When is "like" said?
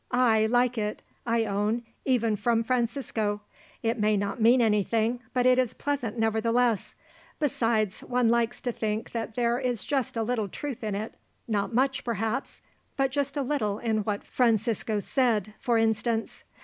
0.47-0.79